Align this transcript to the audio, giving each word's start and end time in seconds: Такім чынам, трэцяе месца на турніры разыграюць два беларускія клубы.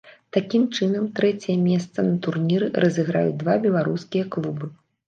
Такім 0.37 0.63
чынам, 0.77 1.05
трэцяе 1.19 1.57
месца 1.67 2.07
на 2.09 2.17
турніры 2.27 2.73
разыграюць 2.87 3.39
два 3.45 3.61
беларускія 3.69 4.31
клубы. 4.37 4.75